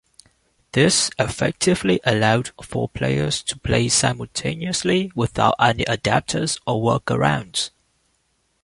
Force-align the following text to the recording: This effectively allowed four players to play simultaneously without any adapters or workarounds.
This 0.71 1.11
effectively 1.19 1.99
allowed 2.03 2.53
four 2.65 2.89
players 2.89 3.43
to 3.43 3.59
play 3.59 3.87
simultaneously 3.87 5.11
without 5.13 5.53
any 5.59 5.83
adapters 5.83 6.59
or 6.65 6.81
workarounds. 6.99 7.69